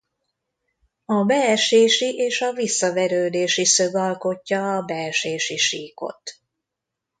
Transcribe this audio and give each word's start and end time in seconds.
A 1.05 1.23
beesési- 1.23 2.13
és 2.15 2.41
a 2.41 2.51
visszaverődési 2.53 3.65
szög 3.65 3.95
alkotja 3.95 4.75
a 4.77 4.81
beesési 4.81 5.57
síkot. 5.57 6.35